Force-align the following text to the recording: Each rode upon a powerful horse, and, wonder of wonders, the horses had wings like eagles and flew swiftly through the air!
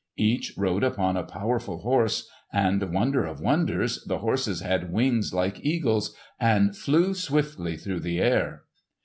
Each 0.17 0.55
rode 0.57 0.83
upon 0.83 1.15
a 1.15 1.21
powerful 1.21 1.81
horse, 1.81 2.27
and, 2.51 2.91
wonder 2.91 3.23
of 3.27 3.39
wonders, 3.39 4.03
the 4.03 4.17
horses 4.17 4.61
had 4.61 4.91
wings 4.91 5.31
like 5.31 5.63
eagles 5.63 6.15
and 6.39 6.75
flew 6.75 7.13
swiftly 7.13 7.77
through 7.77 7.99
the 7.99 8.19
air! 8.19 8.63